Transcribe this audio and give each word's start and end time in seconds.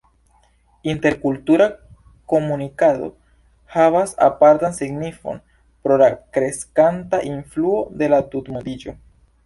Interkultura 0.93 1.67
komunikado 2.33 3.09
havas 3.75 4.17
apartan 4.31 4.75
signifon 4.81 5.41
pro 5.85 6.03
la 6.07 6.11
kreskanta 6.39 7.25
influo 7.35 7.79
de 8.03 8.15
la 8.17 8.27
tutmondiĝo. 8.35 9.01